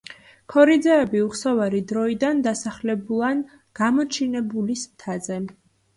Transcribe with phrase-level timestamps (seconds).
[0.53, 3.45] ქორიძეები უხსოვარი დროიდან დასახლებულან
[3.81, 5.39] გამოჩინებულის მთაზე.